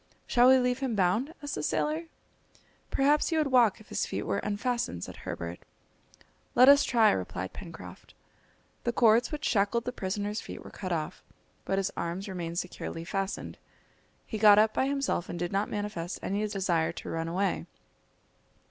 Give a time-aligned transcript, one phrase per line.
[0.25, 2.05] "Shall we leave him bound?" asked the sailor.
[2.89, 5.59] "Perhaps he would walk if his feet were unfastened," said Herbert.
[6.55, 8.15] "Let us try," replied Pencroft.
[8.83, 11.23] The cords which shackled the prisoner's feet were cut off,
[11.65, 13.59] but his arms remained securely fastened.
[14.25, 17.67] He got up by himself and did not manifest any desire to run away.